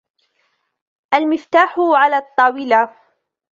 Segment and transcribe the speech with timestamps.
[1.13, 2.95] المفتاح علي الطاولة.